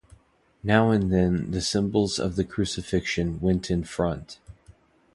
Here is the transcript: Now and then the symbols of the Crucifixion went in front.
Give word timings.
Now 0.63 0.89
and 0.89 1.11
then 1.13 1.51
the 1.51 1.61
symbols 1.61 2.17
of 2.17 2.35
the 2.35 2.43
Crucifixion 2.43 3.39
went 3.39 3.69
in 3.69 3.83
front. 3.83 4.39